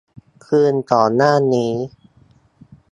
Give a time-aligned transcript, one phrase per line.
[0.45, 1.73] คืนก่อนหน้านี้